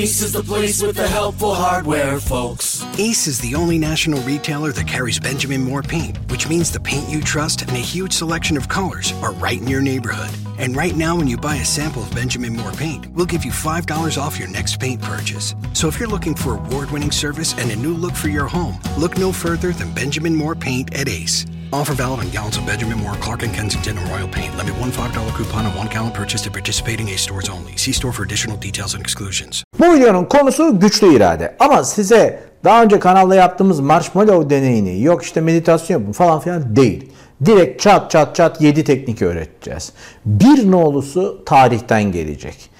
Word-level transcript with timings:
Ace 0.00 0.22
is 0.22 0.32
the 0.32 0.42
place 0.42 0.82
with 0.82 0.96
the 0.96 1.06
helpful 1.06 1.54
hardware, 1.54 2.18
folks. 2.18 2.82
Ace 2.98 3.26
is 3.26 3.38
the 3.38 3.54
only 3.54 3.76
national 3.76 4.22
retailer 4.22 4.72
that 4.72 4.88
carries 4.88 5.20
Benjamin 5.20 5.62
Moore 5.62 5.82
paint, 5.82 6.16
which 6.30 6.48
means 6.48 6.70
the 6.70 6.80
paint 6.80 7.10
you 7.10 7.20
trust 7.20 7.60
and 7.60 7.72
a 7.72 7.74
huge 7.80 8.14
selection 8.14 8.56
of 8.56 8.66
colors 8.66 9.12
are 9.20 9.34
right 9.34 9.60
in 9.60 9.68
your 9.68 9.82
neighborhood. 9.82 10.30
And 10.58 10.74
right 10.74 10.96
now, 10.96 11.18
when 11.18 11.28
you 11.28 11.36
buy 11.36 11.56
a 11.56 11.66
sample 11.66 12.02
of 12.02 12.14
Benjamin 12.14 12.56
Moore 12.56 12.72
paint, 12.72 13.08
we'll 13.08 13.26
give 13.26 13.44
you 13.44 13.50
$5 13.50 14.16
off 14.16 14.38
your 14.38 14.48
next 14.48 14.80
paint 14.80 15.02
purchase. 15.02 15.54
So 15.74 15.86
if 15.86 16.00
you're 16.00 16.08
looking 16.08 16.34
for 16.34 16.54
award 16.54 16.90
winning 16.90 17.12
service 17.12 17.52
and 17.58 17.70
a 17.70 17.76
new 17.76 17.92
look 17.92 18.14
for 18.14 18.28
your 18.28 18.46
home, 18.46 18.80
look 18.96 19.18
no 19.18 19.32
further 19.32 19.70
than 19.70 19.92
Benjamin 19.92 20.34
Moore 20.34 20.54
paint 20.54 20.94
at 20.94 21.10
Ace. 21.10 21.44
Offer 21.74 21.92
valid 21.92 22.20
on 22.20 22.30
gallons 22.30 22.56
of 22.56 22.64
Benjamin 22.64 22.96
Moore, 22.96 23.16
Clark 23.16 23.42
and 23.42 23.52
Kensington, 23.52 23.98
and 23.98 24.08
Royal 24.08 24.28
Paint. 24.28 24.56
Limit 24.56 24.78
one 24.78 24.90
$5 24.92 25.34
coupon 25.34 25.66
on 25.66 25.76
one 25.76 25.88
gallon 25.88 26.12
purchase 26.12 26.46
at 26.46 26.52
participating 26.52 27.10
Ace 27.10 27.20
stores 27.20 27.50
only. 27.50 27.76
See 27.76 27.92
store 27.92 28.14
for 28.14 28.22
additional 28.22 28.56
details 28.56 28.94
and 28.94 29.02
exclusions. 29.02 29.62
Bu 29.80 29.94
videonun 29.94 30.24
konusu 30.24 30.80
güçlü 30.80 31.14
irade. 31.16 31.54
Ama 31.58 31.84
size 31.84 32.40
daha 32.64 32.82
önce 32.82 32.98
kanalda 32.98 33.34
yaptığımız 33.34 33.80
marshmallow 33.80 34.50
deneyini, 34.50 35.02
yok 35.02 35.22
işte 35.22 35.40
meditasyon 35.40 36.00
yapın 36.00 36.12
falan 36.12 36.40
filan 36.40 36.76
değil. 36.76 37.10
Direkt 37.44 37.82
çat 37.82 38.10
çat 38.10 38.36
çat 38.36 38.60
7 38.60 38.84
teknik 38.84 39.22
öğreteceğiz. 39.22 39.92
Bir 40.26 40.70
nolusu 40.70 41.42
tarihten 41.46 42.02
gelecek. 42.02 42.70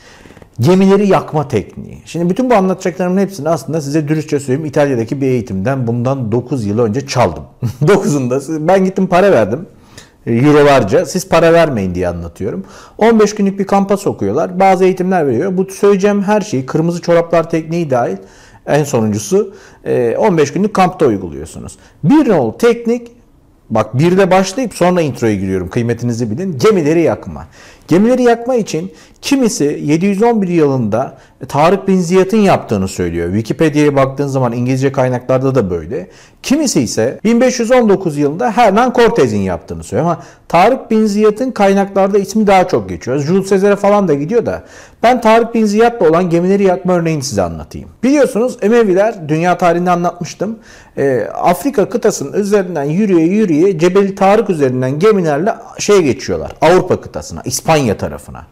Gemileri 0.60 1.08
yakma 1.08 1.48
tekniği. 1.48 1.98
Şimdi 2.04 2.30
bütün 2.30 2.50
bu 2.50 2.54
anlatacaklarımın 2.54 3.20
hepsini 3.20 3.48
aslında 3.48 3.80
size 3.80 4.08
dürüstçe 4.08 4.40
söyleyeyim 4.40 4.64
İtalya'daki 4.64 5.20
bir 5.20 5.26
eğitimden 5.26 5.86
bundan 5.86 6.32
9 6.32 6.66
yıl 6.66 6.78
önce 6.78 7.06
çaldım. 7.06 7.44
9'unda 7.84 8.68
ben 8.68 8.84
gittim 8.84 9.06
para 9.06 9.32
verdim. 9.32 9.66
Eurolarca 10.32 11.06
siz 11.06 11.28
para 11.28 11.52
vermeyin 11.52 11.94
diye 11.94 12.08
anlatıyorum. 12.08 12.64
15 12.98 13.34
günlük 13.34 13.58
bir 13.58 13.66
kampa 13.66 13.96
sokuyorlar. 13.96 14.60
Bazı 14.60 14.84
eğitimler 14.84 15.26
veriyor. 15.26 15.56
Bu 15.56 15.66
söyleyeceğim 15.70 16.22
her 16.22 16.40
şeyi 16.40 16.66
kırmızı 16.66 17.02
çoraplar 17.02 17.50
tekniği 17.50 17.90
dahil 17.90 18.16
en 18.66 18.84
sonuncusu 18.84 19.54
15 20.18 20.52
günlük 20.52 20.74
kampta 20.74 21.06
uyguluyorsunuz. 21.06 21.78
Bir 22.04 22.28
nol 22.28 22.52
teknik 22.52 23.12
Bak 23.70 23.98
bir 23.98 24.18
de 24.18 24.30
başlayıp 24.30 24.74
sonra 24.74 25.00
introya 25.00 25.34
giriyorum. 25.34 25.68
Kıymetinizi 25.68 26.30
bilin. 26.30 26.58
Gemileri 26.58 27.02
yakma. 27.02 27.46
Gemileri 27.88 28.22
yakma 28.22 28.54
için 28.54 28.92
kimisi 29.22 29.80
711 29.84 30.48
yılında 30.48 31.18
Tarık 31.48 31.88
bin 31.88 32.00
Ziyad'ın 32.00 32.36
yaptığını 32.36 32.88
söylüyor. 32.88 33.28
Wikipedia'ya 33.28 33.96
baktığın 33.96 34.26
zaman 34.26 34.52
İngilizce 34.52 34.92
kaynaklarda 34.92 35.54
da 35.54 35.70
böyle. 35.70 36.08
Kimisi 36.42 36.80
ise 36.80 37.20
1519 37.24 38.18
yılında 38.18 38.50
Hernan 38.50 38.92
Cortez'in 38.92 39.38
yaptığını 39.38 39.84
söylüyor. 39.84 40.10
Ama 40.10 40.22
Tarık 40.48 40.90
bin 40.90 41.06
Ziyad'ın 41.06 41.50
kaynaklarda 41.50 42.18
ismi 42.18 42.46
daha 42.46 42.68
çok 42.68 42.88
geçiyor. 42.88 43.18
Jules 43.18 43.50
Caesar'e 43.50 43.76
falan 43.76 44.08
da 44.08 44.14
gidiyor 44.14 44.46
da 44.46 44.62
ben 45.02 45.20
Tarık 45.20 45.54
bin 45.54 45.64
Ziyad'la 45.64 46.08
olan 46.08 46.30
gemileri 46.30 46.62
yakma 46.62 46.92
örneğini 46.92 47.22
size 47.22 47.42
anlatayım. 47.42 47.88
Biliyorsunuz 48.02 48.56
Emeviler 48.62 49.28
dünya 49.28 49.58
tarihinde 49.58 49.90
anlatmıştım. 49.90 50.58
E, 50.96 51.20
Afrika 51.34 51.88
kıtasının 51.88 52.32
üzerinden 52.32 52.84
yürüye 52.84 53.26
yürüye 53.26 53.78
Cebeli 53.78 54.14
Tarık 54.14 54.50
üzerinden 54.50 54.98
gemilerle 54.98 55.54
şey 55.78 56.02
geçiyorlar. 56.02 56.52
Avrupa 56.60 57.00
kıtasına, 57.00 57.42
İspanya 57.44 57.96
tarafına. 57.96 58.46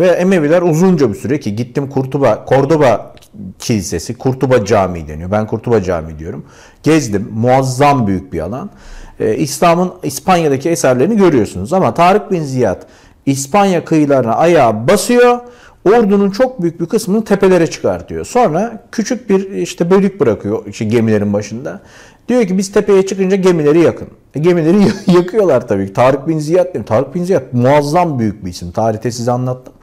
Ve 0.00 0.06
Emeviler 0.06 0.62
uzunca 0.62 1.08
bir 1.08 1.14
süre 1.14 1.40
ki 1.40 1.56
gittim 1.56 1.88
Kurtuba, 1.88 2.44
Kordoba 2.44 3.14
Kilisesi, 3.58 4.14
Kurtuba 4.14 4.64
Camii 4.64 5.08
deniyor. 5.08 5.30
Ben 5.30 5.46
Kurtuba 5.46 5.82
Camii 5.82 6.18
diyorum. 6.18 6.44
Gezdim. 6.82 7.28
Muazzam 7.34 8.06
büyük 8.06 8.32
bir 8.32 8.40
alan. 8.40 8.70
Ee, 9.20 9.36
İslam'ın 9.36 9.92
İspanya'daki 10.02 10.70
eserlerini 10.70 11.16
görüyorsunuz. 11.16 11.72
Ama 11.72 11.94
Tarık 11.94 12.30
bin 12.30 12.42
Ziyad 12.42 12.82
İspanya 13.26 13.84
kıyılarına 13.84 14.34
ayağı 14.34 14.88
basıyor. 14.88 15.38
Ordunun 15.84 16.30
çok 16.30 16.62
büyük 16.62 16.80
bir 16.80 16.86
kısmını 16.86 17.24
tepelere 17.24 17.66
çıkartıyor. 17.66 18.24
Sonra 18.24 18.84
küçük 18.92 19.30
bir 19.30 19.50
işte 19.50 19.90
bölük 19.90 20.20
bırakıyor 20.20 20.66
işte 20.66 20.84
gemilerin 20.84 21.32
başında. 21.32 21.80
Diyor 22.28 22.46
ki 22.46 22.58
biz 22.58 22.72
tepeye 22.72 23.06
çıkınca 23.06 23.36
gemileri 23.36 23.80
yakın. 23.80 24.08
E, 24.34 24.40
gemileri 24.40 24.78
yakıyorlar 25.06 25.68
tabii. 25.68 25.92
Tarık 25.92 26.28
bin 26.28 26.38
Ziyad 26.38 26.74
diyor. 26.74 26.86
Tarık 26.86 27.14
bin 27.14 27.24
Ziyad 27.24 27.42
muazzam 27.52 28.18
büyük 28.18 28.44
bir 28.44 28.50
isim. 28.50 28.72
Tarihte 28.72 29.10
size 29.10 29.32
anlattım. 29.32 29.74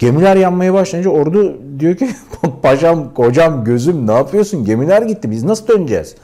Gemiler 0.00 0.36
yanmaya 0.36 0.74
başlayınca 0.74 1.10
ordu 1.10 1.60
diyor 1.78 1.96
ki 1.96 2.10
paşam 2.62 3.14
kocam 3.14 3.64
gözüm 3.64 4.06
ne 4.06 4.12
yapıyorsun? 4.12 4.64
Gemiler 4.64 5.02
gitti 5.02 5.30
biz 5.30 5.44
nasıl 5.44 5.68
döneceğiz? 5.68 6.14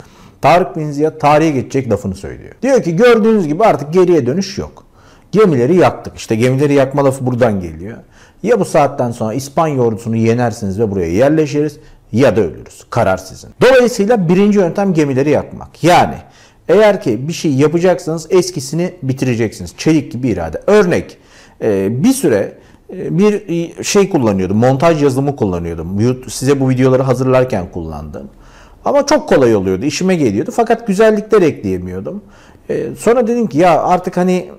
Tarık 0.40 0.76
bin 0.76 0.90
Ziyad 0.90 1.18
tarihe 1.20 1.50
geçecek 1.50 1.90
lafını 1.90 2.14
söylüyor. 2.14 2.54
Diyor 2.62 2.82
ki 2.82 2.96
gördüğünüz 2.96 3.46
gibi 3.46 3.64
artık 3.64 3.92
geriye 3.92 4.26
dönüş 4.26 4.58
yok. 4.58 4.84
Gemileri 5.32 5.76
yaktık. 5.76 6.16
İşte 6.16 6.36
gemileri 6.36 6.74
yakma 6.74 7.04
lafı 7.04 7.26
buradan 7.26 7.60
geliyor. 7.60 7.96
Ya 8.42 8.60
bu 8.60 8.64
saatten 8.64 9.10
sonra 9.10 9.34
İspanya 9.34 9.82
ordusunu 9.82 10.16
yenersiniz 10.16 10.80
ve 10.80 10.90
buraya 10.90 11.12
yerleşiriz 11.12 11.76
ya 12.12 12.36
da 12.36 12.40
ölürüz. 12.40 12.84
Karar 12.90 13.16
sizin. 13.16 13.50
Dolayısıyla 13.60 14.28
birinci 14.28 14.58
yöntem 14.58 14.94
gemileri 14.94 15.30
yakmak. 15.30 15.84
Yani 15.84 16.16
eğer 16.68 17.00
ki 17.02 17.28
bir 17.28 17.32
şey 17.32 17.52
yapacaksanız 17.52 18.26
eskisini 18.30 18.94
bitireceksiniz. 19.02 19.74
Çelik 19.78 20.12
gibi 20.12 20.28
irade. 20.28 20.62
Örnek 20.66 21.18
bir 22.02 22.12
süre 22.12 22.52
bir 22.90 23.84
şey 23.84 24.10
kullanıyordum. 24.10 24.56
Montaj 24.56 25.02
yazılımı 25.02 25.36
kullanıyordum. 25.36 26.20
Size 26.28 26.60
bu 26.60 26.68
videoları 26.68 27.02
hazırlarken 27.02 27.70
kullandım. 27.72 28.28
Ama 28.84 29.06
çok 29.06 29.28
kolay 29.28 29.56
oluyordu. 29.56 29.84
işime 29.84 30.16
geliyordu. 30.16 30.50
Fakat 30.54 30.86
güzellikler 30.86 31.42
ekleyemiyordum. 31.42 32.22
Ee, 32.70 32.86
sonra 32.98 33.26
dedim 33.26 33.46
ki 33.46 33.58
ya 33.58 33.82
artık 33.82 34.16
hani 34.16 34.50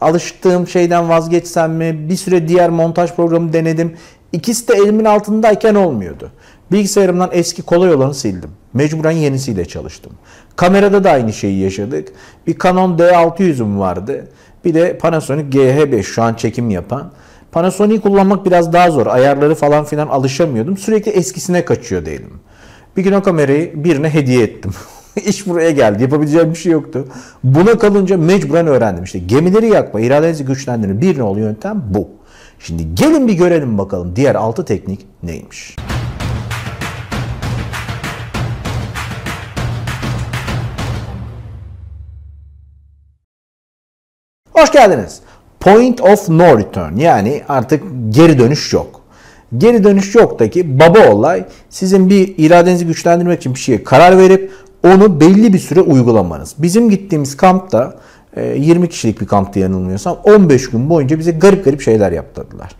alıştığım 0.00 0.68
şeyden 0.68 1.08
vazgeçsem 1.08 1.72
mi? 1.72 2.08
Bir 2.08 2.16
süre 2.16 2.48
diğer 2.48 2.70
montaj 2.70 3.12
programı 3.12 3.52
denedim. 3.52 3.96
İkisi 4.32 4.68
de 4.68 4.74
elimin 4.74 5.04
altındayken 5.04 5.74
olmuyordu. 5.74 6.30
Bilgisayarımdan 6.72 7.30
eski 7.32 7.62
kolay 7.62 7.94
olanı 7.94 8.14
sildim. 8.14 8.50
Mecburen 8.74 9.10
yenisiyle 9.10 9.64
çalıştım. 9.64 10.12
Kamerada 10.56 11.04
da 11.04 11.10
aynı 11.10 11.32
şeyi 11.32 11.58
yaşadık. 11.58 12.08
Bir 12.46 12.58
Canon 12.58 12.98
D600'üm 12.98 13.78
vardı. 13.78 14.28
Bir 14.64 14.74
de 14.74 14.98
Panasonic 14.98 15.58
GH5 15.58 16.02
şu 16.02 16.22
an 16.22 16.34
çekim 16.34 16.70
yapan. 16.70 17.10
Panasonic'i 17.56 18.00
kullanmak 18.00 18.46
biraz 18.46 18.72
daha 18.72 18.90
zor. 18.90 19.06
Ayarları 19.06 19.54
falan 19.54 19.84
filan 19.84 20.08
alışamıyordum. 20.08 20.76
Sürekli 20.76 21.10
eskisine 21.10 21.64
kaçıyor 21.64 22.06
değilim. 22.06 22.40
Bir 22.96 23.04
gün 23.04 23.12
o 23.12 23.22
kamerayı 23.22 23.84
birine 23.84 24.14
hediye 24.14 24.42
ettim. 24.42 24.70
İş 25.26 25.46
buraya 25.46 25.70
geldi. 25.70 26.02
Yapabileceğim 26.02 26.50
bir 26.50 26.58
şey 26.58 26.72
yoktu. 26.72 27.08
Buna 27.44 27.78
kalınca 27.78 28.16
mecburen 28.16 28.66
öğrendim. 28.66 29.04
İşte 29.04 29.18
gemileri 29.18 29.68
yakma, 29.68 30.00
iradenizi 30.00 30.44
güçlendirin. 30.44 31.00
Bir 31.00 31.18
nolu 31.18 31.40
yöntem 31.40 31.84
bu. 31.90 32.08
Şimdi 32.58 32.94
gelin 32.94 33.28
bir 33.28 33.34
görelim 33.34 33.78
bakalım 33.78 34.16
diğer 34.16 34.34
altı 34.34 34.64
teknik 34.64 35.06
neymiş. 35.22 35.76
Hoş 44.52 44.72
geldiniz. 44.72 45.20
Point 45.66 46.00
of 46.00 46.28
no 46.28 46.58
return 46.58 46.96
yani 46.96 47.42
artık 47.48 47.82
geri 48.10 48.38
dönüş 48.38 48.72
yok. 48.72 49.00
Geri 49.58 49.84
dönüş 49.84 50.14
yoktaki 50.14 50.80
baba 50.80 51.08
olay 51.08 51.44
sizin 51.70 52.10
bir 52.10 52.34
iradenizi 52.38 52.86
güçlendirmek 52.86 53.38
için 53.40 53.54
bir 53.54 53.58
şeye 53.58 53.84
karar 53.84 54.18
verip 54.18 54.52
onu 54.84 55.20
belli 55.20 55.52
bir 55.52 55.58
süre 55.58 55.80
uygulamanız. 55.80 56.54
Bizim 56.58 56.90
gittiğimiz 56.90 57.36
kampta 57.36 57.96
20 58.36 58.84
e, 58.84 58.88
kişilik 58.88 59.20
bir 59.20 59.26
kamptı 59.26 59.58
yanılmıyorsam 59.58 60.18
15 60.24 60.70
gün 60.70 60.90
boyunca 60.90 61.18
bize 61.18 61.30
garip 61.30 61.64
garip 61.64 61.80
şeyler 61.80 62.12
yaptırdılar. 62.12 62.72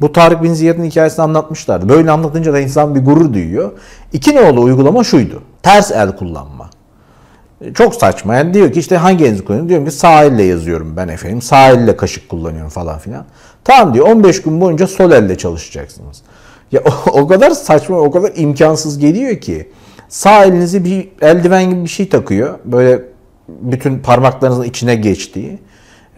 Bu 0.00 0.12
Tarık 0.12 0.42
Bin 0.42 0.54
Ziyad'ın 0.54 0.84
hikayesini 0.84 1.22
anlatmışlardı. 1.22 1.88
Böyle 1.88 2.10
anlatınca 2.10 2.52
da 2.52 2.60
insan 2.60 2.94
bir 2.94 3.04
gurur 3.04 3.34
duyuyor. 3.34 3.72
İki 4.12 4.36
nolu 4.36 4.62
uygulama 4.62 5.04
şuydu. 5.04 5.42
Ters 5.62 5.92
el 5.92 6.16
kullanma. 6.16 6.70
E, 7.60 7.74
çok 7.74 7.94
saçma. 7.94 8.34
Yani 8.34 8.54
diyor 8.54 8.72
ki 8.72 8.80
işte 8.80 8.96
hangi 8.96 9.24
elinizi 9.24 9.44
kullanıyorum? 9.44 9.68
Diyorum 9.68 9.86
ki 9.86 9.92
sağ 9.92 10.24
yazıyorum 10.24 10.96
ben 10.96 11.08
efendim. 11.08 11.42
Sağ 11.42 11.96
kaşık 11.96 12.28
kullanıyorum 12.28 12.70
falan 12.70 12.98
filan. 12.98 13.24
Tamam 13.64 13.94
diyor 13.94 14.06
15 14.06 14.42
gün 14.42 14.60
boyunca 14.60 14.86
sol 14.86 15.10
elle 15.10 15.38
çalışacaksınız. 15.38 16.22
Ya 16.72 16.82
o, 17.06 17.10
o 17.10 17.26
kadar 17.26 17.50
saçma, 17.50 17.98
o 17.98 18.10
kadar 18.10 18.32
imkansız 18.36 18.98
geliyor 18.98 19.36
ki. 19.36 19.68
Sağ 20.08 20.44
elinizi 20.44 20.84
bir 20.84 21.08
eldiven 21.20 21.70
gibi 21.70 21.82
bir 21.82 21.88
şey 21.88 22.08
takıyor. 22.08 22.58
Böyle 22.64 23.02
bütün 23.48 23.98
parmaklarınızın 23.98 24.62
içine 24.62 24.94
geçtiği. 24.94 25.58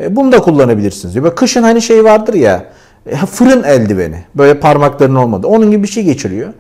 E, 0.01 0.17
bunu 0.17 0.33
da 0.33 0.41
kullanabilirsiniz 0.41 1.15
diyor. 1.15 1.25
Böyle 1.25 1.35
kışın 1.35 1.63
hani 1.63 1.83
şey 1.83 2.05
vardır 2.05 2.35
ya 2.35 2.65
e, 3.07 3.17
fırın 3.17 3.63
eldiveni. 3.63 4.25
Böyle 4.35 4.61
parmakların 4.61 5.15
olmadı. 5.15 5.47
Onun 5.47 5.71
gibi 5.71 5.83
bir 5.83 5.89
şey 5.89 6.05
geçiriyor. 6.05 6.53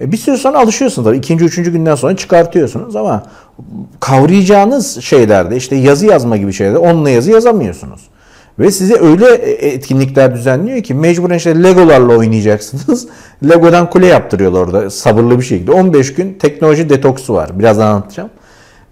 E, 0.00 0.12
bir 0.12 0.16
süre 0.16 0.36
sonra 0.36 0.58
alışıyorsunuz 0.58 1.06
tabii. 1.06 1.16
İkinci, 1.16 1.44
üçüncü 1.44 1.72
günden 1.72 1.94
sonra 1.94 2.16
çıkartıyorsunuz 2.16 2.96
ama 2.96 3.22
kavrayacağınız 4.00 5.00
şeylerde 5.00 5.56
işte 5.56 5.76
yazı 5.76 6.06
yazma 6.06 6.36
gibi 6.36 6.52
şeylerde 6.52 6.78
onunla 6.78 7.10
yazı 7.10 7.30
yazamıyorsunuz. 7.30 8.00
Ve 8.58 8.70
size 8.70 8.94
öyle 9.00 9.34
e, 9.34 9.68
etkinlikler 9.68 10.34
düzenliyor 10.34 10.82
ki 10.82 10.94
mecburen 10.94 11.36
işte 11.36 11.62
Legolarla 11.62 12.16
oynayacaksınız. 12.16 13.08
Lego'dan 13.48 13.90
kule 13.90 14.06
yaptırıyorlar 14.06 14.60
orada 14.60 14.90
sabırlı 14.90 15.38
bir 15.38 15.44
şekilde. 15.44 15.72
15 15.72 16.14
gün 16.14 16.34
teknoloji 16.34 16.90
detoksu 16.90 17.34
var. 17.34 17.58
Birazdan 17.58 17.86
anlatacağım. 17.86 18.30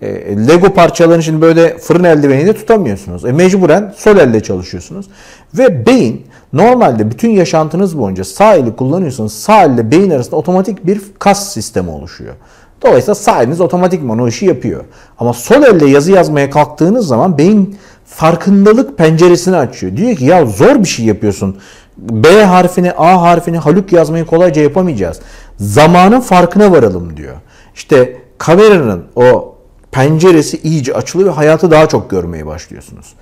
E, 0.03 0.09
Lego 0.49 0.75
parçalarını 0.75 1.23
şimdi 1.23 1.41
böyle 1.41 1.79
fırın 1.79 2.05
eldiveniyle 2.05 2.53
tutamıyorsunuz. 2.53 3.25
E, 3.25 3.33
mecburen 3.33 3.95
sol 3.97 4.17
elde 4.17 4.41
çalışıyorsunuz. 4.43 5.07
Ve 5.55 5.87
beyin 5.87 6.27
Normalde 6.53 7.11
bütün 7.11 7.31
yaşantınız 7.31 7.99
boyunca 7.99 8.25
sağ 8.25 8.55
eli 8.55 8.77
kullanıyorsanız 8.77 9.33
sağ 9.33 9.65
elle 9.65 9.91
beyin 9.91 10.11
arasında 10.11 10.37
otomatik 10.37 10.87
bir 10.87 11.01
kas 11.19 11.53
sistemi 11.53 11.91
oluşuyor. 11.91 12.35
Dolayısıyla 12.83 13.15
sağ 13.15 13.43
eliniz 13.43 13.61
otomatikman 13.61 14.19
o 14.19 14.29
işi 14.29 14.47
yapıyor. 14.47 14.85
Ama 15.19 15.33
sol 15.33 15.63
elle 15.63 15.87
yazı 15.87 16.13
yazmaya 16.13 16.51
kalktığınız 16.51 17.07
zaman 17.07 17.39
beyin 17.39 17.79
farkındalık 18.07 18.99
penceresini 18.99 19.57
açıyor. 19.57 19.97
Diyor 19.97 20.17
ki 20.17 20.25
ya 20.25 20.47
zor 20.47 20.79
bir 20.79 20.89
şey 20.89 21.07
yapıyorsun. 21.07 21.57
B 21.97 22.45
harfini, 22.45 22.93
A 22.93 23.23
harfini, 23.23 23.59
Haluk 23.59 23.93
yazmayı 23.93 24.25
kolayca 24.27 24.63
yapamayacağız. 24.63 25.21
Zamanın 25.57 26.21
farkına 26.21 26.73
varalım 26.73 27.17
diyor. 27.17 27.37
İşte 27.75 28.17
kameranın 28.39 29.05
o 29.17 29.55
penceresi 29.93 30.61
iyice 30.63 30.95
açılıyor 30.95 31.31
ve 31.31 31.35
hayatı 31.35 31.71
daha 31.71 31.89
çok 31.89 32.11
görmeye 32.11 32.47
başlıyorsunuz. 32.47 33.15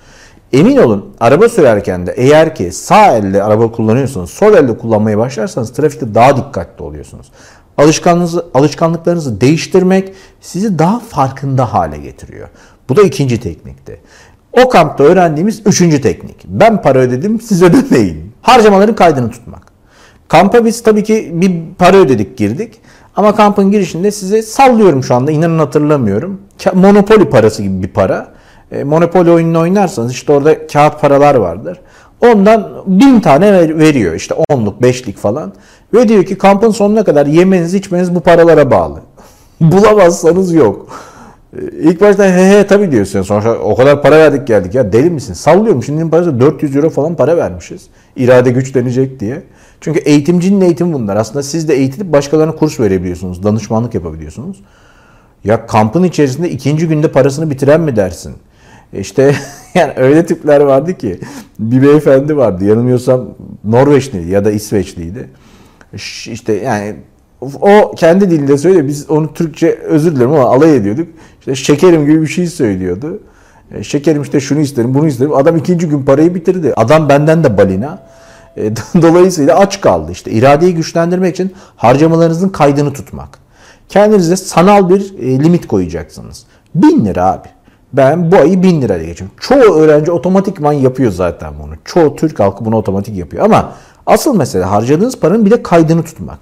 Emin 0.53 0.77
olun 0.77 1.05
araba 1.19 1.49
sürerken 1.49 2.07
de 2.07 2.13
eğer 2.17 2.55
ki 2.55 2.71
sağ 2.71 3.17
elle 3.17 3.43
araba 3.43 3.71
kullanıyorsanız 3.71 4.29
sol 4.29 4.53
elle 4.53 4.77
kullanmaya 4.77 5.17
başlarsanız 5.17 5.73
trafikte 5.73 6.15
daha 6.15 6.37
dikkatli 6.37 6.83
oluyorsunuz. 6.83 7.31
Alışkanlığınızı, 7.77 8.45
alışkanlıklarınızı 8.53 9.41
değiştirmek 9.41 10.13
sizi 10.41 10.79
daha 10.79 10.99
farkında 10.99 11.73
hale 11.73 11.97
getiriyor. 11.97 12.47
Bu 12.89 12.95
da 12.95 13.01
ikinci 13.01 13.39
teknikti. 13.39 13.99
O 14.51 14.69
kampta 14.69 15.03
öğrendiğimiz 15.03 15.61
üçüncü 15.65 16.01
teknik. 16.01 16.45
Ben 16.45 16.81
para 16.81 16.99
ödedim 16.99 17.41
siz 17.41 17.63
ödemeyin. 17.63 18.31
Harcamaların 18.41 18.95
kaydını 18.95 19.31
tutmak. 19.31 19.71
Kampa 20.27 20.65
biz 20.65 20.83
tabii 20.83 21.03
ki 21.03 21.31
bir 21.33 21.51
para 21.77 21.97
ödedik 21.97 22.37
girdik. 22.37 22.79
Ama 23.15 23.35
kampın 23.35 23.71
girişinde 23.71 24.11
size 24.11 24.41
sallıyorum 24.41 25.03
şu 25.03 25.15
anda 25.15 25.31
inanın 25.31 25.59
hatırlamıyorum. 25.59 26.41
Monopoly 26.73 27.29
parası 27.29 27.63
gibi 27.63 27.83
bir 27.83 27.87
para. 27.87 28.36
E, 28.71 28.83
Monopoly 28.83 29.31
oyununu 29.31 29.59
oynarsanız 29.59 30.11
işte 30.11 30.33
orada 30.33 30.67
kağıt 30.67 31.01
paralar 31.01 31.35
vardır. 31.35 31.79
Ondan 32.21 32.69
bin 32.87 33.19
tane 33.19 33.77
veriyor 33.79 34.13
işte 34.13 34.35
onluk 34.49 34.81
beşlik 34.81 35.17
falan. 35.17 35.53
Ve 35.93 36.07
diyor 36.07 36.23
ki 36.23 36.37
kampın 36.37 36.71
sonuna 36.71 37.03
kadar 37.03 37.25
yemeniz 37.25 37.73
içmeniz 37.73 38.15
bu 38.15 38.19
paralara 38.19 38.71
bağlı. 38.71 38.99
Bulamazsanız 39.61 40.53
yok. 40.53 40.87
E, 41.53 41.59
ilk 41.81 42.01
başta 42.01 42.25
he 42.25 42.59
he 42.59 42.67
tabii 42.67 42.91
diyorsun. 42.91 43.21
Sonuçta 43.21 43.59
o 43.59 43.75
kadar 43.75 44.01
para 44.01 44.17
verdik 44.17 44.47
geldik 44.47 44.75
ya 44.75 44.93
deli 44.93 45.09
misin? 45.09 45.33
Sallıyorum 45.33 45.83
şimdinin 45.83 46.09
parası 46.09 46.39
400 46.39 46.75
euro 46.75 46.89
falan 46.89 47.15
para 47.15 47.37
vermişiz. 47.37 47.87
İrade 48.15 48.51
güçlenecek 48.51 49.19
diye. 49.19 49.43
Çünkü 49.81 49.99
eğitimcinin 49.99 50.61
eğitimi 50.61 50.93
bunlar. 50.93 51.15
Aslında 51.15 51.43
siz 51.43 51.67
de 51.67 51.75
eğitilip 51.75 52.13
başkalarına 52.13 52.55
kurs 52.55 52.79
verebiliyorsunuz. 52.79 53.43
Danışmanlık 53.43 53.95
yapabiliyorsunuz. 53.95 54.57
Ya 55.43 55.67
kampın 55.67 56.03
içerisinde 56.03 56.49
ikinci 56.49 56.87
günde 56.87 57.11
parasını 57.11 57.49
bitiren 57.49 57.81
mi 57.81 57.95
dersin? 57.95 58.33
İşte 58.93 59.35
yani 59.75 59.93
öyle 59.95 60.25
tipler 60.25 60.61
vardı 60.61 60.97
ki 60.97 61.19
bir 61.59 61.81
beyefendi 61.81 62.37
vardı 62.37 62.65
yanılmıyorsam 62.65 63.25
Norveçliydi 63.63 64.31
ya 64.31 64.45
da 64.45 64.51
İsveçliydi. 64.51 65.29
İşte 66.27 66.53
yani 66.53 66.95
o 67.61 67.91
kendi 67.95 68.31
dilinde 68.31 68.57
söylüyor. 68.57 68.87
Biz 68.87 69.09
onu 69.09 69.33
Türkçe 69.33 69.71
özür 69.71 70.15
dilerim 70.15 70.31
ama 70.31 70.43
alay 70.43 70.75
ediyorduk. 70.75 71.07
İşte 71.39 71.55
şekerim 71.55 72.05
gibi 72.05 72.21
bir 72.21 72.27
şey 72.27 72.47
söylüyordu. 72.47 73.19
E, 73.71 73.83
şekerim 73.83 74.21
işte 74.21 74.39
şunu 74.39 74.59
isterim 74.59 74.93
bunu 74.93 75.07
isterim. 75.07 75.33
Adam 75.33 75.57
ikinci 75.57 75.89
gün 75.89 76.03
parayı 76.03 76.35
bitirdi. 76.35 76.73
Adam 76.75 77.09
benden 77.09 77.43
de 77.43 77.57
balina. 77.57 78.03
E, 78.57 78.75
dolayısıyla 79.01 79.59
aç 79.59 79.81
kaldı. 79.81 80.11
İşte 80.11 80.31
iradeyi 80.31 80.75
güçlendirmek 80.75 81.33
için 81.35 81.53
harcamalarınızın 81.75 82.49
kaydını 82.49 82.93
tutmak. 82.93 83.39
Kendinize 83.89 84.35
sanal 84.35 84.89
bir 84.89 85.13
e, 85.19 85.43
limit 85.43 85.67
koyacaksınız. 85.67 86.45
Bin 86.75 87.05
lira 87.05 87.25
abi. 87.25 87.47
Ben 87.93 88.31
bu 88.31 88.35
ayı 88.35 88.63
bin 88.63 88.81
liraya 88.81 89.03
geçiyorum. 89.03 89.35
Çoğu 89.39 89.75
öğrenci 89.79 90.11
otomatikman 90.11 90.73
yapıyor 90.73 91.11
zaten 91.11 91.53
bunu. 91.63 91.73
Çoğu 91.85 92.15
Türk 92.15 92.39
halkı 92.39 92.65
bunu 92.65 92.75
otomatik 92.75 93.17
yapıyor. 93.17 93.45
Ama 93.45 93.73
asıl 94.05 94.37
mesele 94.37 94.63
harcadığınız 94.63 95.19
paranın 95.19 95.45
bir 95.45 95.51
de 95.51 95.63
kaydını 95.63 96.03
tutmak. 96.03 96.39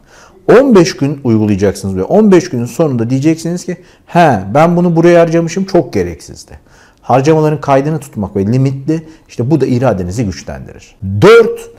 15 0.60 0.98
gün 0.98 1.20
uygulayacaksınız 1.24 1.96
ve 1.96 2.04
15 2.04 2.50
günün 2.50 2.66
sonunda 2.66 3.10
diyeceksiniz 3.10 3.66
ki 3.66 3.78
he 4.06 4.40
ben 4.54 4.76
bunu 4.76 4.96
buraya 4.96 5.22
harcamışım 5.22 5.66
çok 5.66 5.94
gereksizdi. 5.94 6.60
Harcamaların 7.02 7.62
kaydını 7.62 8.00
tutmak 8.00 8.36
ve 8.36 8.46
limitli 8.46 9.04
işte 9.28 9.52
bu 9.52 9.62
da 9.62 9.66
iradenizi 9.66 10.26
güçlendirir. 10.26 10.96
4 11.22 11.70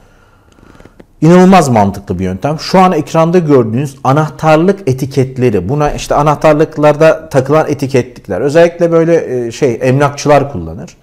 İnanılmaz 1.21 1.69
mantıklı 1.69 2.19
bir 2.19 2.25
yöntem. 2.25 2.61
Şu 2.61 2.79
an 2.79 2.93
ekranda 2.93 3.39
gördüğünüz 3.39 3.97
anahtarlık 4.05 4.89
etiketleri. 4.89 5.69
Buna 5.69 5.93
işte 5.93 6.15
anahtarlıklarda 6.15 7.29
takılan 7.29 7.69
etiketlikler. 7.69 8.41
Özellikle 8.41 8.93
böyle 8.93 9.47
e, 9.47 9.53
şey 9.53 9.79
emlakçılar 9.83 10.53
kullanır. 10.53 10.97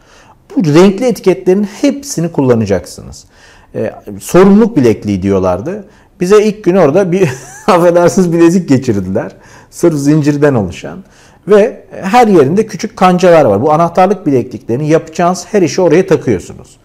Bu 0.56 0.66
renkli 0.66 1.06
etiketlerin 1.06 1.64
hepsini 1.82 2.32
kullanacaksınız. 2.32 3.26
E, 3.76 3.94
sorumluluk 4.22 4.78
bilekliği 4.78 5.22
diyorlardı. 5.22 5.86
Bize 6.20 6.44
ilk 6.44 6.64
gün 6.64 6.76
orada 6.76 7.12
bir 7.12 7.30
affedersiniz 7.68 8.34
bilezik 8.34 8.70
geçirdiler. 8.70 9.32
Sırf 9.70 9.96
zincirden 9.96 10.54
oluşan. 10.54 11.04
Ve 11.48 11.86
her 12.02 12.28
yerinde 12.28 12.68
küçük 12.68 12.98
kancalar 12.98 13.46
var. 13.46 13.62
Bu 13.62 13.74
anahtarlık 13.74 14.26
bilekliklerini 14.26 14.90
yapacağınız 14.90 15.46
her 15.52 15.62
işi 15.62 15.82
oraya 15.82 16.08
takıyorsunuz. 16.08 16.78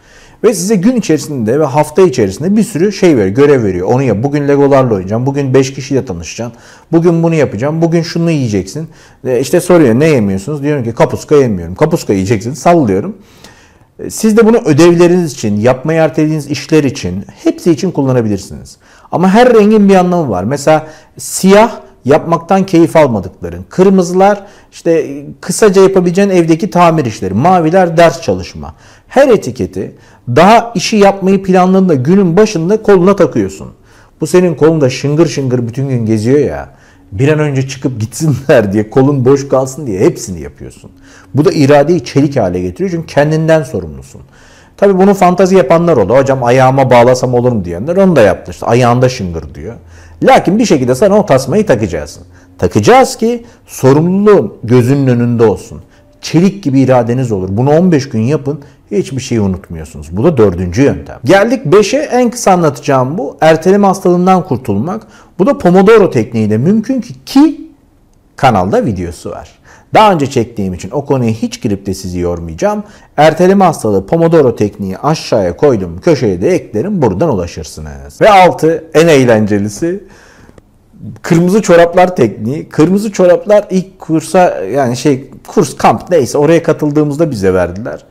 Ve 0.45 0.55
size 0.55 0.77
gün 0.77 0.97
içerisinde 0.97 1.61
ve 1.61 1.65
hafta 1.65 2.03
içerisinde 2.03 2.57
bir 2.57 2.63
sürü 2.63 2.93
şey 2.93 3.17
veriyor, 3.17 3.37
görev 3.37 3.65
veriyor. 3.65 3.87
Onu 3.87 4.03
yap. 4.03 4.19
Bugün 4.23 4.49
Legolarla 4.49 4.95
oynayacağım. 4.95 5.27
Bugün 5.27 5.55
5 5.55 5.75
kişiyle 5.75 6.05
tanışacaksın. 6.05 6.59
Bugün 6.93 7.23
bunu 7.23 7.35
yapacağım. 7.35 7.83
Bugün 7.83 8.03
şunu 8.03 8.31
yiyeceksin. 8.31 8.89
E 9.25 9.41
işte 9.41 9.61
soruyor 9.61 9.95
ne 9.95 10.09
yemiyorsunuz? 10.09 10.63
Diyorum 10.63 10.85
ki 10.85 10.93
kapuska 10.93 11.37
yemiyorum. 11.37 11.75
Kapuska 11.75 12.13
yiyeceksin. 12.13 12.53
Sallıyorum. 12.53 13.17
Siz 14.09 14.37
de 14.37 14.47
bunu 14.47 14.57
ödevleriniz 14.57 15.33
için, 15.33 15.57
yapmayı 15.57 16.01
ertelediğiniz 16.01 16.47
işler 16.47 16.85
için, 16.85 17.25
hepsi 17.45 17.71
için 17.71 17.91
kullanabilirsiniz. 17.91 18.77
Ama 19.13 19.31
her 19.31 19.55
rengin 19.55 19.89
bir 19.89 19.95
anlamı 19.95 20.31
var. 20.31 20.45
Mesela 20.45 20.87
siyah 21.19 21.81
yapmaktan 22.05 22.67
keyif 22.67 22.97
almadıkların. 22.97 23.65
Kırmızılar 23.69 24.45
işte 24.73 25.23
kısaca 25.41 25.83
yapabileceğin 25.83 26.31
evdeki 26.31 26.71
tamir 26.71 27.05
işleri. 27.05 27.35
Maviler 27.35 27.97
ders 27.97 28.23
çalışma. 28.23 28.75
Her 29.09 29.29
etiketi 29.29 29.95
daha 30.29 30.73
işi 30.75 30.97
yapmayı 30.97 31.43
planladığında 31.43 31.95
günün 31.95 32.37
başında 32.37 32.83
koluna 32.83 33.17
takıyorsun. 33.17 33.69
Bu 34.21 34.27
senin 34.27 34.55
kolunda 34.55 34.91
şıngır 34.91 35.27
şıngır 35.27 35.69
bütün 35.69 35.89
gün 35.89 36.07
geziyor 36.07 36.39
ya. 36.39 36.71
Bir 37.13 37.29
an 37.29 37.39
önce 37.39 37.69
çıkıp 37.69 38.01
gitsinler 38.01 38.73
diye 38.73 38.91
kolun 38.91 39.25
boş 39.25 39.49
kalsın 39.49 39.87
diye 39.87 40.01
hepsini 40.01 40.41
yapıyorsun. 40.41 40.91
Bu 41.35 41.45
da 41.45 41.53
iradeyi 41.53 42.05
çelik 42.05 42.37
hale 42.37 42.61
getiriyor 42.61 42.91
çünkü 42.91 43.07
kendinden 43.07 43.63
sorumlusun. 43.63 44.21
Tabi 44.77 44.99
bunu 44.99 45.15
fantazi 45.15 45.57
yapanlar 45.57 45.97
oldu. 45.97 46.17
Hocam 46.17 46.45
ayağıma 46.45 46.91
bağlasam 46.91 47.35
olur 47.35 47.53
mu 47.53 47.65
diyenler 47.65 47.97
onu 47.97 48.17
da 48.17 48.23
yaptı. 48.23 48.51
İşte 48.51 48.67
ayağında 48.67 49.09
şıngır 49.09 49.55
diyor. 49.55 49.75
Lakin 50.23 50.59
bir 50.59 50.65
şekilde 50.65 50.95
sana 50.95 51.19
o 51.19 51.27
tasmayı 51.27 51.67
takacaksın. 51.67 52.23
Takacağız 52.59 53.17
ki 53.17 53.45
sorumluluğun 53.67 54.55
gözünün 54.65 55.07
önünde 55.07 55.45
olsun. 55.45 55.83
Çelik 56.21 56.65
gibi 56.65 56.81
iradeniz 56.81 57.33
olur. 57.33 57.49
Bunu 57.51 57.71
15 57.71 58.09
gün 58.09 58.21
yapın. 58.21 58.61
Hiçbir 58.91 59.21
şeyi 59.21 59.41
unutmuyorsunuz. 59.41 60.17
Bu 60.17 60.25
da 60.25 60.37
dördüncü 60.37 60.83
yöntem. 60.83 61.19
Geldik 61.25 61.67
5'e 61.67 61.99
en 61.99 62.31
kısa 62.31 62.53
anlatacağım 62.53 63.19
bu. 63.19 63.37
Erteleme 63.41 63.87
hastalığından 63.87 64.45
kurtulmak. 64.45 65.07
Bu 65.39 65.47
da 65.47 65.59
Pomodoro 65.59 66.11
tekniğiyle 66.11 66.59
mümkün 66.59 67.01
ki 67.01 67.15
ki 67.27 67.61
kanalda 68.37 68.85
videosu 68.85 69.31
var. 69.31 69.58
Daha 69.95 70.13
önce 70.13 70.27
çektiğim 70.31 70.75
için 70.75 70.91
o 70.91 71.05
konuya 71.05 71.31
hiç 71.31 71.63
girip 71.63 71.87
de 71.87 71.95
sizi 71.95 72.19
yormayacağım. 72.19 72.85
Erteleme 73.17 73.65
hastalığı 73.65 74.07
Pomodoro 74.07 74.57
tekniği 74.57 74.99
aşağıya 74.99 75.57
koydum. 75.57 76.01
Köşeye 76.01 76.43
de 76.43 76.49
eklerim. 76.51 77.03
Buradan 77.03 77.29
ulaşırsınız. 77.29 78.21
Ve 78.21 78.31
6 78.31 78.85
en 78.95 79.09
eğlencelisi 79.09 80.05
kırmızı 81.23 81.63
çoraplar 81.63 82.17
tekniği. 82.17 82.69
Kırmızı 82.69 83.13
çoraplar 83.13 83.67
ilk 83.71 83.99
kursa 83.99 84.61
yani 84.61 84.97
şey 84.97 85.31
kurs 85.47 85.77
kamp 85.77 86.11
neyse 86.11 86.39
oraya 86.39 86.63
katıldığımızda 86.63 87.31
bize 87.31 87.55
verdiler. 87.55 88.05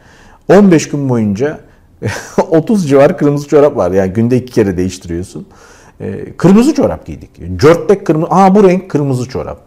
15 0.49 0.89
gün 0.89 1.09
boyunca 1.09 1.59
30 2.49 2.89
civar 2.89 3.17
kırmızı 3.17 3.47
çorap 3.47 3.77
var. 3.77 3.91
Yani 3.91 4.13
günde 4.13 4.37
iki 4.37 4.53
kere 4.53 4.77
değiştiriyorsun. 4.77 5.47
Ee, 6.01 6.33
kırmızı 6.37 6.73
çorap 6.73 7.05
giydik. 7.05 7.29
Cörtlek 7.57 8.05
kırmızı. 8.05 8.27
Aa 8.31 8.55
bu 8.55 8.63
renk 8.63 8.89
kırmızı 8.89 9.29
çorap. 9.29 9.66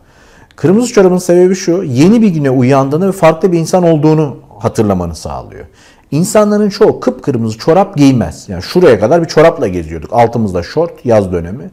Kırmızı 0.60 0.92
çorabın 0.92 1.18
sebebi 1.18 1.54
şu. 1.54 1.82
Yeni 1.82 2.22
bir 2.22 2.28
güne 2.28 2.50
uyandığını 2.50 3.08
ve 3.08 3.12
farklı 3.12 3.52
bir 3.52 3.58
insan 3.58 3.82
olduğunu 3.82 4.36
hatırlamanı 4.58 5.14
sağlıyor. 5.14 5.64
İnsanların 6.10 6.68
çoğu 6.68 7.00
kıpkırmızı 7.00 7.58
çorap 7.58 7.96
giymez. 7.96 8.48
Yani 8.48 8.62
şuraya 8.62 9.00
kadar 9.00 9.22
bir 9.22 9.26
çorapla 9.28 9.68
geziyorduk. 9.68 10.12
Altımızda 10.12 10.62
şort, 10.62 11.06
yaz 11.06 11.32
dönemi. 11.32 11.70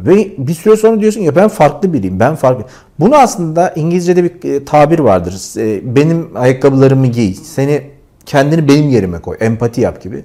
Ve 0.00 0.28
bir 0.38 0.54
süre 0.54 0.76
sonra 0.76 1.00
diyorsun 1.00 1.20
ya 1.20 1.36
ben 1.36 1.48
farklı 1.48 1.92
biriyim, 1.92 2.20
ben 2.20 2.34
farklı. 2.34 2.64
Bunu 3.00 3.16
aslında 3.16 3.72
İngilizce'de 3.76 4.24
bir 4.24 4.50
e, 4.50 4.64
tabir 4.64 4.98
vardır. 4.98 5.58
E, 5.58 5.96
benim 5.96 6.30
ayakkabılarımı 6.34 7.06
giy, 7.06 7.34
seni 7.34 7.82
kendini 8.26 8.68
benim 8.68 8.88
yerime 8.88 9.18
koy, 9.18 9.36
empati 9.40 9.80
yap 9.80 10.02
gibi. 10.02 10.24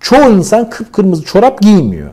Çoğu 0.00 0.30
insan 0.30 0.70
kıpkırmızı 0.70 1.22
çorap 1.22 1.60
giymiyor. 1.60 2.10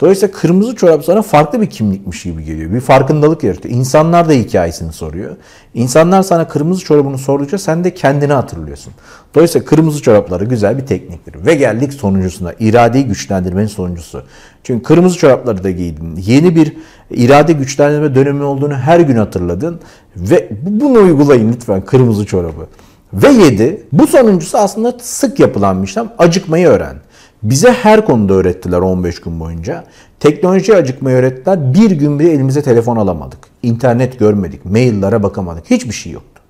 Dolayısıyla 0.00 0.34
kırmızı 0.34 0.76
çorap 0.76 1.04
sana 1.04 1.22
farklı 1.22 1.60
bir 1.60 1.70
kimlikmiş 1.70 2.22
gibi 2.22 2.44
geliyor. 2.44 2.72
Bir 2.72 2.80
farkındalık 2.80 3.44
yaratıyor. 3.44 3.74
İnsanlar 3.74 4.28
da 4.28 4.32
hikayesini 4.32 4.92
soruyor. 4.92 5.36
İnsanlar 5.74 6.22
sana 6.22 6.48
kırmızı 6.48 6.84
çorabını 6.84 7.18
sordukça 7.18 7.58
sen 7.58 7.84
de 7.84 7.94
kendini 7.94 8.32
hatırlıyorsun. 8.32 8.92
Dolayısıyla 9.34 9.66
kırmızı 9.66 10.02
çorapları 10.02 10.44
güzel 10.44 10.78
bir 10.78 10.86
tekniktir. 10.86 11.46
Ve 11.46 11.54
geldik 11.54 11.92
sonuncusuna. 11.94 12.52
İradeyi 12.60 13.04
güçlendirmenin 13.04 13.66
sonuncusu. 13.66 14.22
Çünkü 14.64 14.82
kırmızı 14.82 15.18
çorapları 15.18 15.64
da 15.64 15.70
giydin. 15.70 16.16
Yeni 16.16 16.56
bir 16.56 16.76
irade 17.10 17.52
güçlendirme 17.52 18.14
dönemi 18.14 18.42
olduğunu 18.42 18.74
her 18.74 19.00
gün 19.00 19.16
hatırladın. 19.16 19.80
Ve 20.16 20.48
bunu 20.62 20.98
uygulayın 20.98 21.52
lütfen 21.52 21.84
kırmızı 21.84 22.26
çorabı. 22.26 22.66
Ve 23.12 23.28
7. 23.28 23.86
Bu 23.92 24.06
sonuncusu 24.06 24.58
aslında 24.58 24.96
sık 25.00 25.40
yapılan 25.40 25.82
bir 25.82 25.88
işlem. 25.88 26.12
Acıkmayı 26.18 26.66
öğren. 26.66 26.96
Bize 27.42 27.72
her 27.72 28.04
konuda 28.04 28.34
öğrettiler 28.34 28.78
15 28.78 29.20
gün 29.20 29.40
boyunca. 29.40 29.84
Teknoloji 30.20 30.76
acıkmayı 30.76 31.16
öğrettiler. 31.16 31.74
Bir 31.74 31.90
gün 31.90 32.18
bile 32.18 32.32
elimize 32.32 32.62
telefon 32.62 32.96
alamadık. 32.96 33.38
İnternet 33.62 34.18
görmedik. 34.18 34.64
Maillere 34.64 35.22
bakamadık. 35.22 35.70
Hiçbir 35.70 35.92
şey 35.92 36.12
yoktu. 36.12 36.42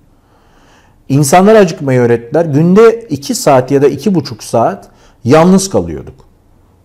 İnsanlara 1.09 1.57
acıkmayı 1.57 1.99
öğrettiler. 1.99 2.45
Günde 2.45 3.01
2 3.09 3.35
saat 3.35 3.71
ya 3.71 3.81
da 3.81 3.87
2,5 3.87 4.43
saat 4.43 4.89
yalnız 5.23 5.69
kalıyorduk. 5.69 6.15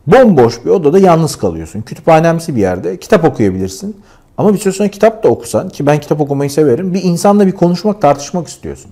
Bomboş 0.06 0.64
bir 0.64 0.70
odada 0.70 0.98
yalnız 0.98 1.36
kalıyorsun. 1.36 1.82
Kütüphanemsi 1.82 2.56
bir 2.56 2.60
yerde 2.60 2.96
kitap 2.96 3.24
okuyabilirsin. 3.24 3.96
Ama 4.38 4.54
bir 4.54 4.58
süre 4.58 4.72
sonra 4.72 4.88
kitap 4.88 5.24
da 5.24 5.28
okusan 5.28 5.68
ki 5.68 5.86
ben 5.86 6.00
kitap 6.00 6.20
okumayı 6.20 6.50
severim. 6.50 6.94
Bir 6.94 7.02
insanla 7.02 7.46
bir 7.46 7.52
konuşmak, 7.52 8.02
tartışmak 8.02 8.48
istiyorsun. 8.48 8.90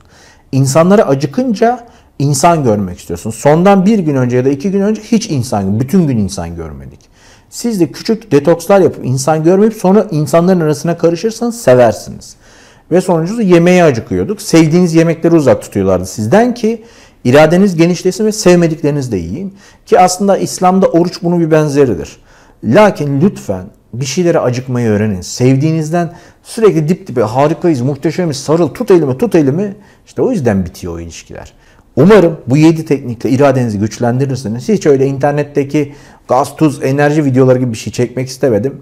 İnsanlara 0.53 1.03
acıkınca 1.03 1.87
insan 2.19 2.65
görmek 2.65 2.99
istiyorsun. 2.99 3.31
Sondan 3.31 3.87
bir 3.87 3.99
gün 3.99 4.17
önce 4.17 4.37
ya 4.37 4.45
da 4.45 4.49
iki 4.49 4.71
gün 4.71 4.81
önce 4.81 5.03
hiç 5.03 5.31
insan, 5.31 5.81
bütün 5.81 6.07
gün 6.07 6.19
insan 6.19 6.57
görmedik. 6.57 7.01
Siz 7.51 7.81
de 7.81 7.93
küçük 7.93 8.33
detokslar 8.33 8.81
yapıp 8.81 9.05
insan 9.07 9.45
görmeyip 9.45 9.75
sonra 9.75 10.07
insanların 10.11 10.61
arasına 10.61 10.99
karışırsanız 10.99 11.61
seversiniz. 11.63 12.37
Ve 12.91 13.01
sonuncusu 13.01 13.43
yemeğe 13.43 13.85
acıkıyorduk. 13.85 14.43
Sevdiğiniz 14.43 14.95
yemekleri 14.95 15.35
uzak 15.35 15.63
tutuyorlardı 15.63 16.07
sizden 16.07 16.55
ki 16.55 16.85
iradeniz 17.25 17.77
genişlesin 17.77 18.27
ve 18.27 18.33
sevmedikleriniz 18.33 19.13
de 19.13 19.17
yiyin. 19.17 19.55
Ki 19.87 20.01
aslında 20.01 20.39
İslam'da 20.39 20.87
oruç 20.87 21.23
bunun 21.23 21.41
bir 21.41 21.51
benzeridir. 21.51 22.17
Lakin 22.65 23.21
lütfen 23.21 23.65
bir 23.95 24.05
şeylere 24.05 24.39
acıkmayı 24.39 24.89
öğrenin. 24.89 25.21
Sevdiğinizden 25.21 26.13
sürekli 26.43 26.89
dip 26.89 27.07
dibe 27.07 27.23
harikayız, 27.23 27.81
muhteşemiz, 27.81 28.37
sarıl, 28.37 28.69
tut 28.69 28.91
elimi, 28.91 29.19
tut 29.19 29.35
elimi. 29.35 29.77
İşte 30.07 30.23
o 30.23 30.31
yüzden 30.31 30.65
bitiyor 30.65 30.95
o 30.95 31.01
ilişkiler. 31.01 31.53
Umarım 31.97 32.37
bu 32.47 32.57
7 32.57 32.85
teknikle 32.85 33.31
iradenizi 33.31 33.79
güçlendirirsiniz. 33.79 34.69
Hiç 34.69 34.87
öyle 34.87 35.07
internetteki 35.07 35.95
gaz, 36.29 36.57
tuz, 36.57 36.83
enerji 36.83 37.25
videoları 37.25 37.59
gibi 37.59 37.73
bir 37.73 37.77
şey 37.77 37.93
çekmek 37.93 38.29
istemedim. 38.29 38.81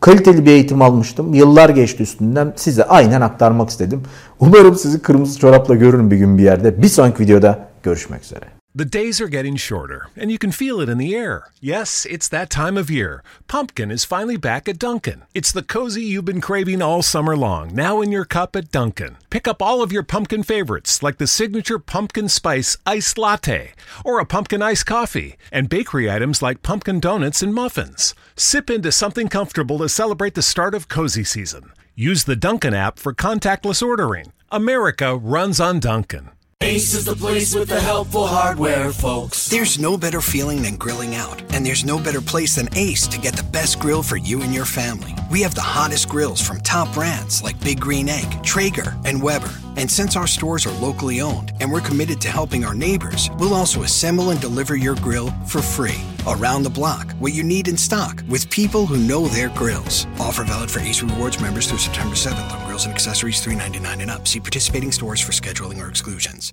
Kaliteli 0.00 0.46
bir 0.46 0.50
eğitim 0.50 0.82
almıştım. 0.82 1.34
Yıllar 1.34 1.68
geçti 1.68 2.02
üstünden. 2.02 2.52
Size 2.56 2.84
aynen 2.84 3.20
aktarmak 3.20 3.70
istedim. 3.70 4.02
Umarım 4.40 4.76
sizi 4.76 5.02
kırmızı 5.02 5.38
çorapla 5.38 5.74
görürüm 5.74 6.10
bir 6.10 6.16
gün 6.16 6.38
bir 6.38 6.42
yerde. 6.42 6.82
Bir 6.82 6.88
sonraki 6.88 7.22
videoda 7.22 7.58
görüşmek 7.82 8.22
üzere. 8.22 8.61
The 8.74 8.86
days 8.86 9.20
are 9.20 9.28
getting 9.28 9.56
shorter, 9.56 10.08
and 10.16 10.32
you 10.32 10.38
can 10.38 10.50
feel 10.50 10.80
it 10.80 10.88
in 10.88 10.96
the 10.96 11.14
air. 11.14 11.50
Yes, 11.60 12.06
it's 12.08 12.26
that 12.28 12.48
time 12.48 12.78
of 12.78 12.90
year. 12.90 13.22
Pumpkin 13.46 13.90
is 13.90 14.06
finally 14.06 14.38
back 14.38 14.66
at 14.66 14.78
Dunkin'. 14.78 15.24
It's 15.34 15.52
the 15.52 15.62
cozy 15.62 16.04
you've 16.04 16.24
been 16.24 16.40
craving 16.40 16.80
all 16.80 17.02
summer 17.02 17.36
long, 17.36 17.74
now 17.74 18.00
in 18.00 18.10
your 18.10 18.24
cup 18.24 18.56
at 18.56 18.72
Dunkin'. 18.72 19.18
Pick 19.28 19.46
up 19.46 19.60
all 19.60 19.82
of 19.82 19.92
your 19.92 20.02
pumpkin 20.02 20.42
favorites, 20.42 21.02
like 21.02 21.18
the 21.18 21.26
signature 21.26 21.78
pumpkin 21.78 22.30
spice 22.30 22.78
iced 22.86 23.18
latte, 23.18 23.74
or 24.06 24.18
a 24.18 24.24
pumpkin 24.24 24.62
iced 24.62 24.86
coffee, 24.86 25.36
and 25.52 25.68
bakery 25.68 26.10
items 26.10 26.40
like 26.40 26.62
pumpkin 26.62 26.98
donuts 26.98 27.42
and 27.42 27.52
muffins. 27.52 28.14
Sip 28.36 28.70
into 28.70 28.90
something 28.90 29.28
comfortable 29.28 29.76
to 29.80 29.88
celebrate 29.90 30.32
the 30.34 30.40
start 30.40 30.74
of 30.74 30.88
cozy 30.88 31.24
season. 31.24 31.72
Use 31.94 32.24
the 32.24 32.36
Dunkin' 32.36 32.72
app 32.72 32.98
for 32.98 33.12
contactless 33.12 33.86
ordering. 33.86 34.32
America 34.50 35.14
runs 35.14 35.60
on 35.60 35.78
Dunkin'. 35.78 36.30
Ace 36.62 36.94
is 36.94 37.04
the 37.04 37.16
place 37.16 37.56
with 37.56 37.68
the 37.70 37.80
helpful 37.80 38.24
hardware, 38.24 38.92
folks. 38.92 39.48
There's 39.48 39.80
no 39.80 39.98
better 39.98 40.20
feeling 40.20 40.62
than 40.62 40.76
grilling 40.76 41.16
out, 41.16 41.42
and 41.52 41.66
there's 41.66 41.84
no 41.84 41.98
better 41.98 42.20
place 42.20 42.54
than 42.54 42.68
Ace 42.76 43.08
to 43.08 43.18
get 43.18 43.34
the 43.34 43.42
best 43.42 43.80
grill 43.80 44.00
for 44.00 44.16
you 44.16 44.42
and 44.42 44.54
your 44.54 44.64
family. 44.64 45.12
We 45.28 45.42
have 45.42 45.56
the 45.56 45.60
hottest 45.60 46.08
grills 46.08 46.40
from 46.40 46.60
top 46.60 46.94
brands 46.94 47.42
like 47.42 47.58
Big 47.64 47.80
Green 47.80 48.08
Egg, 48.08 48.44
Traeger, 48.44 48.96
and 49.04 49.20
Weber. 49.20 49.50
And 49.76 49.90
since 49.90 50.16
our 50.16 50.26
stores 50.26 50.66
are 50.66 50.78
locally 50.80 51.20
owned 51.20 51.52
and 51.60 51.72
we're 51.72 51.80
committed 51.80 52.20
to 52.20 52.28
helping 52.28 52.64
our 52.64 52.74
neighbors, 52.74 53.30
we'll 53.38 53.54
also 53.54 53.82
assemble 53.82 54.30
and 54.30 54.40
deliver 54.40 54.76
your 54.76 54.96
grill 54.96 55.30
for 55.48 55.62
free. 55.62 56.00
Around 56.26 56.62
the 56.62 56.70
block, 56.70 57.10
what 57.18 57.32
you 57.32 57.42
need 57.42 57.68
in 57.68 57.76
stock, 57.76 58.22
with 58.28 58.48
people 58.50 58.86
who 58.86 58.96
know 58.96 59.26
their 59.26 59.48
grills. 59.50 60.06
Offer 60.20 60.44
valid 60.44 60.70
for 60.70 60.80
Ace 60.80 61.02
Rewards 61.02 61.40
members 61.40 61.66
through 61.66 61.78
September 61.78 62.14
7th 62.14 62.52
on 62.52 62.66
grills 62.66 62.84
and 62.84 62.94
accessories 62.94 63.44
$3.99 63.44 64.02
and 64.02 64.10
up. 64.10 64.28
See 64.28 64.38
participating 64.38 64.92
stores 64.92 65.20
for 65.20 65.32
scheduling 65.32 65.82
or 65.82 65.88
exclusions. 65.88 66.50